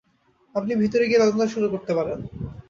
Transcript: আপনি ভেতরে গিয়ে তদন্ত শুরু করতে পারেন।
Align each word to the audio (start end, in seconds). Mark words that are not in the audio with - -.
আপনি 0.55 0.73
ভেতরে 0.75 1.05
গিয়ে 1.07 1.21
তদন্ত 1.21 1.41
শুরু 1.53 1.67
করতে 1.69 1.91
পারেন। 1.97 2.19